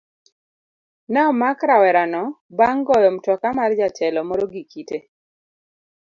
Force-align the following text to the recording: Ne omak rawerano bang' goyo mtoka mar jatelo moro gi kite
Ne 1.11 1.21
omak 1.31 1.59
rawerano 1.69 2.21
bang' 2.57 2.83
goyo 2.87 3.09
mtoka 3.15 3.47
mar 3.57 3.71
jatelo 3.79 4.19
moro 4.29 4.45
gi 4.53 4.63
kite 4.71 4.97